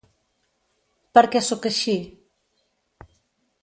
“Per 1.19 1.25
què 1.37 1.43
sóc 1.51 1.71
així?” 1.73 1.97